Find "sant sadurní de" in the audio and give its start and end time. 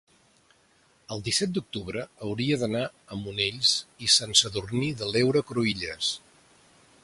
4.15-5.11